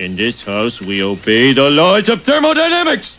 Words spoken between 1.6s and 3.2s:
laws of thermodynamics.